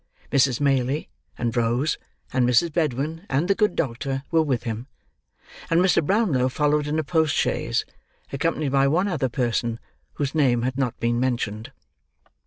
[0.31, 0.59] Mrs.
[0.59, 1.99] Maylie, and Rose,
[2.33, 2.73] and Mrs.
[2.73, 4.87] Bedwin, and the good doctor were with him:
[5.69, 6.03] and Mr.
[6.03, 7.85] Brownlow followed in a post chaise,
[8.33, 9.79] accompanied by one other person
[10.13, 11.71] whose name had not been mentioned.